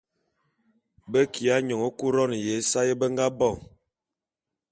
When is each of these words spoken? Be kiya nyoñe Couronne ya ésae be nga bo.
Be 1.11 1.19
kiya 1.33 1.55
nyoñe 1.67 1.87
Couronne 1.97 2.37
ya 2.45 2.53
ésae 2.61 2.93
be 2.99 3.05
nga 3.13 3.25
bo. 3.37 3.49